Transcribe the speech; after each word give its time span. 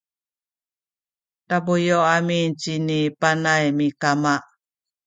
tabuyu’ 1.47 1.97
amin 2.13 2.47
cini 2.61 2.99
Panay 3.19 3.63
mikama 3.77 4.35